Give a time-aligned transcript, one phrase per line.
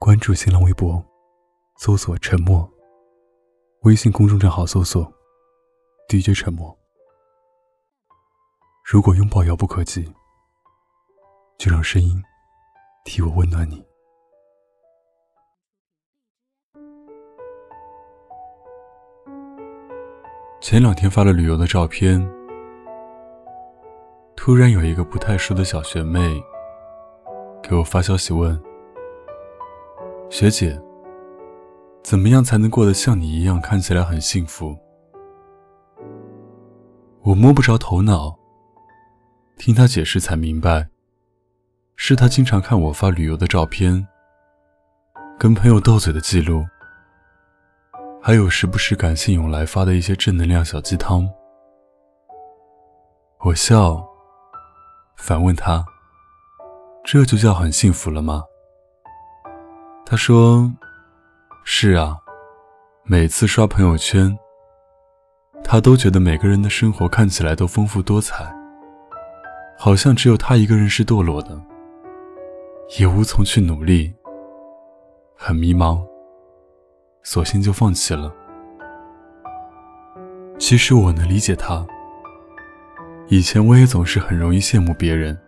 [0.00, 1.04] 关注新浪微博，
[1.76, 2.70] 搜索“沉默”。
[3.82, 5.12] 微信公众账号搜索
[6.08, 6.74] “DJ 沉默”。
[8.86, 10.14] 如果拥抱遥不可及，
[11.58, 12.22] 就让声音
[13.04, 13.84] 替我温暖你。
[20.60, 22.24] 前两天发了旅游的照片，
[24.36, 26.40] 突然有一个不太熟的小学妹
[27.60, 28.67] 给我发消息问。
[30.30, 30.78] 学姐，
[32.04, 34.76] 怎么样才能过得像你一样看起来很幸福？
[37.22, 38.38] 我摸不着头脑。
[39.56, 40.90] 听他解释才明白，
[41.96, 44.06] 是他经常看我发旅游的照片，
[45.38, 46.62] 跟朋友斗嘴的记录，
[48.22, 51.28] 还有时不时感谢涌来发的一些正能量小鸡汤。
[53.40, 54.06] 我笑，
[55.16, 55.84] 反问他
[57.02, 58.44] ：“这就叫很幸福了吗？”
[60.10, 60.72] 他说
[61.64, 62.16] ：“是啊，
[63.04, 64.34] 每次刷朋友圈，
[65.62, 68.50] 他都觉得每个人的生活看起来都丰富多彩，
[69.78, 71.60] 好像只有他一个人是堕落的，
[72.98, 74.10] 也无从去努力，
[75.36, 76.02] 很迷茫，
[77.22, 78.32] 索性就放弃了。
[80.58, 81.86] 其实我能理解他，
[83.26, 85.38] 以前我也总是很容易羡慕别人，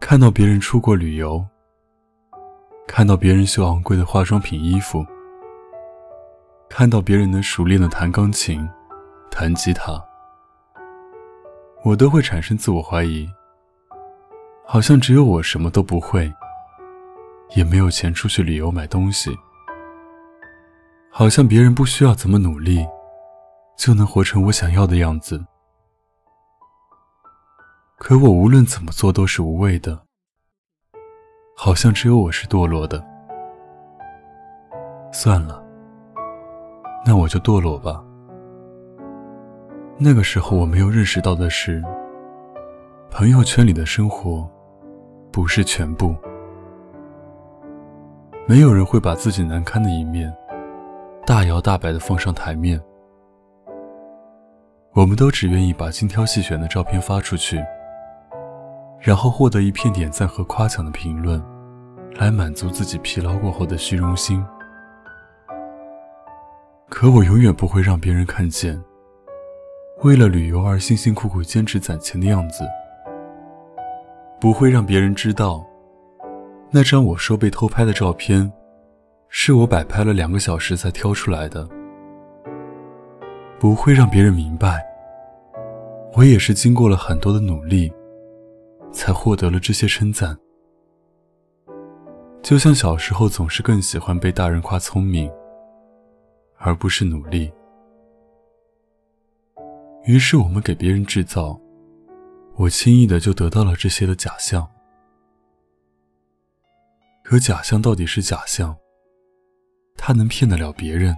[0.00, 1.46] 看到别人出国旅游。”
[2.92, 5.06] 看到别人秀昂贵的化妆品、衣服，
[6.68, 8.68] 看到别人能熟练的弹钢琴、
[9.30, 10.04] 弹吉他，
[11.84, 13.30] 我都会产生自我怀疑，
[14.66, 16.30] 好像只有我什么都不会，
[17.54, 19.30] 也没有钱出去旅游买东西，
[21.12, 22.84] 好像别人不需要怎么努力，
[23.78, 25.46] 就能活成我想要的样子。
[27.96, 30.09] 可我无论怎么做都是无谓的。
[31.62, 33.04] 好像只有我是堕落的。
[35.12, 35.62] 算了，
[37.04, 38.02] 那我就堕落吧。
[39.98, 41.84] 那个时候我没有认识到的是，
[43.10, 44.50] 朋友圈里的生活
[45.30, 46.16] 不是全部。
[48.46, 50.34] 没有人会把自己难堪的一面
[51.26, 52.80] 大摇大摆的放上台面。
[54.94, 57.62] 我们都只愿意把精挑细选的照片发出去。
[59.00, 61.42] 然后获得一片点赞和夸奖的评论，
[62.16, 64.44] 来满足自己疲劳过后的虚荣心。
[66.88, 68.78] 可我永远不会让别人看见，
[70.02, 72.64] 为了旅游而辛辛苦苦坚持攒钱的样子。
[74.38, 75.64] 不会让别人知道，
[76.70, 78.50] 那张我说被偷拍的照片，
[79.28, 81.66] 是我摆拍了两个小时才挑出来的。
[83.58, 84.84] 不会让别人明白，
[86.14, 87.92] 我也是经过了很多的努力。
[88.92, 90.36] 才获得了这些称赞，
[92.42, 95.30] 就像小时候总是更喜欢被大人夸聪明，
[96.56, 97.50] 而不是努力。
[100.04, 101.60] 于是我们给别人制造，
[102.56, 104.68] 我轻易的就得到了这些的假象。
[107.22, 108.76] 可假象到底是假象，
[109.96, 111.16] 它能骗得了别人，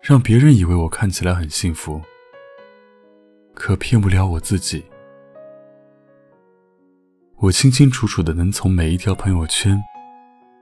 [0.00, 2.00] 让别人以为我看起来很幸福，
[3.54, 4.82] 可骗不了我自己。
[7.40, 9.80] 我清清楚楚的能从每一条朋友圈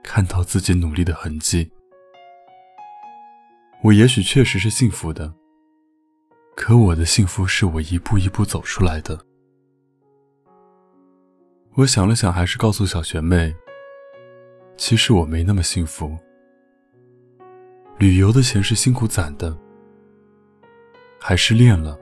[0.03, 1.71] 看到自己努力的痕迹。
[3.81, 5.33] 我也许确实是幸福的，
[6.55, 9.19] 可我的幸福是我一步一步走出来的。
[11.73, 13.55] 我想了想，还是告诉小学妹，
[14.77, 16.15] 其实我没那么幸福。
[17.97, 19.57] 旅游的钱是辛苦攒的，
[21.19, 21.97] 还失恋了，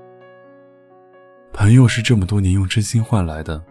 [1.54, 3.64] 朋友是这么多年用真心换来的。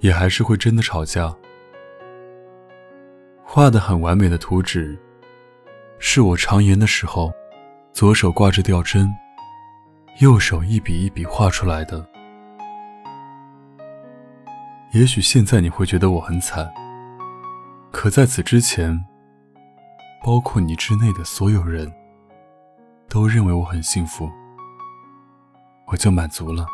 [0.00, 1.34] 也还是会真的吵架。
[3.42, 4.98] 画的很完美的图纸，
[5.98, 7.32] 是我常言的时候，
[7.92, 9.08] 左手挂着吊针，
[10.20, 12.06] 右手一笔一笔画出来的。
[14.92, 16.70] 也许现在你会觉得我很惨，
[17.90, 18.98] 可在此之前，
[20.24, 21.90] 包括你之内的所有人，
[23.08, 24.30] 都认为我很幸福，
[25.86, 26.66] 我就满足了。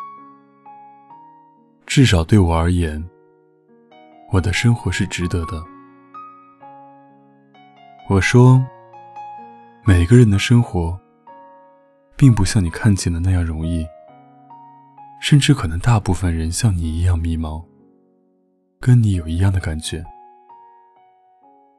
[1.85, 3.03] 至少对我而言。
[4.31, 5.63] 我的生活是值得的。
[8.09, 8.63] 我说，
[9.85, 10.99] 每个人的生活，
[12.15, 13.85] 并不像你看见的那样容易，
[15.21, 17.63] 甚至可能大部分人像你一样迷茫，
[18.79, 20.03] 跟你有一样的感觉。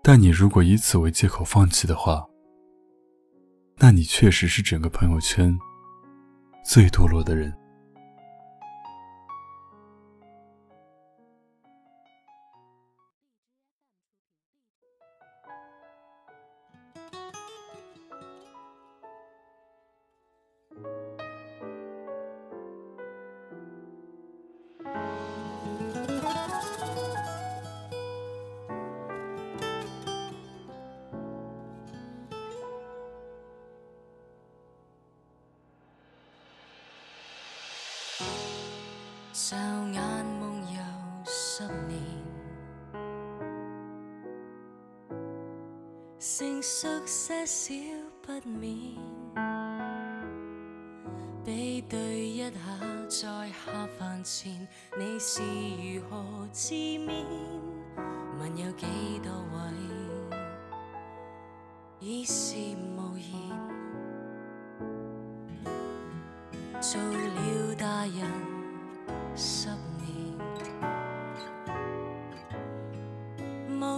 [0.02, 2.24] 但你如果以此为借口放弃的话，
[3.78, 5.58] 那你确实是整个朋友圈
[6.64, 7.52] 最堕落的人。
[39.46, 39.54] 骤
[39.92, 40.00] 眼
[40.40, 40.80] 梦游
[41.22, 42.00] 十年，
[46.18, 47.74] 成熟些少
[48.22, 48.96] 不免，
[51.44, 54.66] 比对一下在下饭前
[54.98, 57.26] 你是如何自勉，
[58.40, 58.86] 问有几
[59.22, 59.58] 多位
[62.00, 62.56] 已是
[62.96, 63.30] 无言，
[66.80, 68.53] 做了大人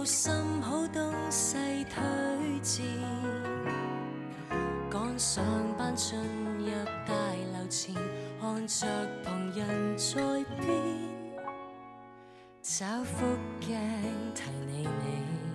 [0.07, 0.31] 心
[0.61, 2.01] 好东西推
[2.61, 2.85] 荐，
[4.89, 5.43] 赶上
[5.77, 6.71] 班进入
[7.05, 7.13] 大
[7.51, 7.93] 楼前，
[8.39, 8.87] 看着
[9.21, 10.15] 旁人在
[10.61, 10.71] 变，
[12.61, 13.25] 找副
[13.59, 13.77] 镜
[14.33, 15.46] 提你你。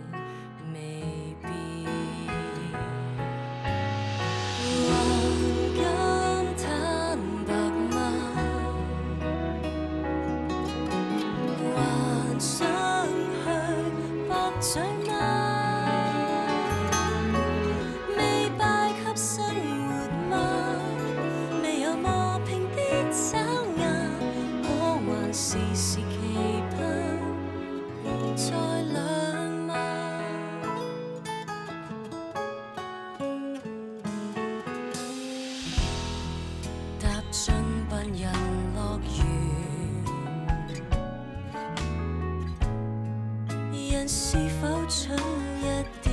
[44.03, 45.17] 人是否蠢
[45.61, 45.63] 一
[46.03, 46.11] 点？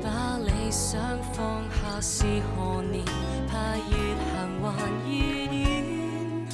[0.00, 3.04] 把理想放下是何年？
[3.48, 4.70] 怕越行还
[5.10, 6.46] 越远，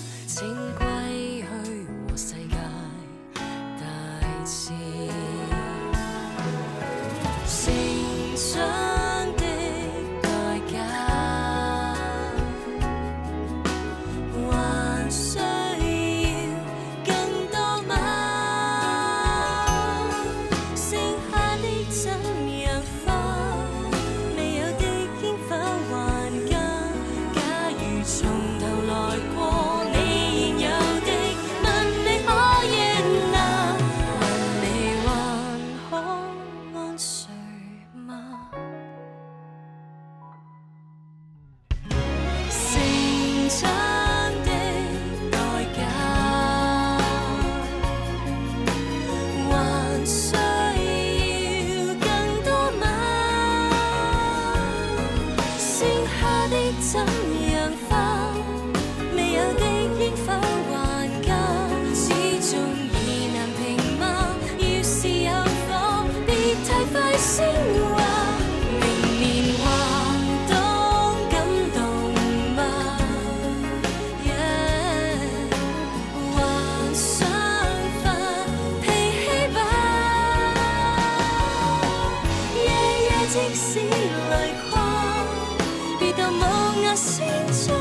[86.98, 87.77] seen so